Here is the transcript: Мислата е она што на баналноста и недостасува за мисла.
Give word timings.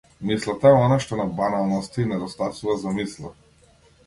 Мислата 0.27 0.69
е 0.77 0.79
она 0.85 0.97
што 1.05 1.19
на 1.19 1.27
баналноста 1.41 2.01
и 2.05 2.07
недостасува 2.13 2.79
за 2.87 2.97
мисла. 2.97 3.35